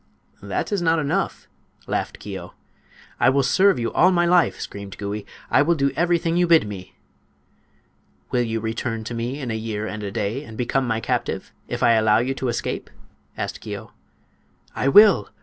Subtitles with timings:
[0.41, 1.47] "That is not enough,"
[1.85, 2.55] laughed Keo.
[3.19, 6.67] "I will serve you all my life!" screamed Gouie; "I will do everything you bid
[6.67, 6.95] me!"
[8.31, 11.51] "Will you return to me in a year and a day and become my captive,
[11.67, 12.89] if I allow you to escape?"
[13.37, 13.91] asked Keo.
[14.75, 15.29] "I will!